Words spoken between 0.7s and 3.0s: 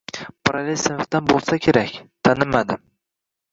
sinfdan boʻlsa kerak, tanimadim.